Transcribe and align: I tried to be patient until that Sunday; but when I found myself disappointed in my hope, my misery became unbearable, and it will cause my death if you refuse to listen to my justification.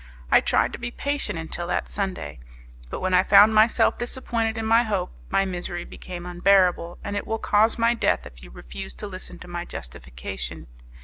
I 0.31 0.41
tried 0.41 0.73
to 0.73 0.79
be 0.79 0.89
patient 0.89 1.37
until 1.37 1.67
that 1.67 1.87
Sunday; 1.87 2.39
but 2.89 3.01
when 3.01 3.13
I 3.13 3.21
found 3.21 3.53
myself 3.53 3.99
disappointed 3.99 4.57
in 4.57 4.65
my 4.65 4.81
hope, 4.81 5.11
my 5.29 5.45
misery 5.45 5.85
became 5.85 6.25
unbearable, 6.25 6.97
and 7.03 7.15
it 7.15 7.27
will 7.27 7.37
cause 7.37 7.77
my 7.77 7.93
death 7.93 8.25
if 8.25 8.41
you 8.41 8.49
refuse 8.49 8.95
to 8.95 9.05
listen 9.05 9.37
to 9.37 9.47
my 9.47 9.63
justification. 9.63 10.65